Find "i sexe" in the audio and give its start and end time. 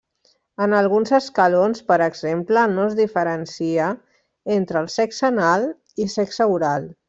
6.07-6.53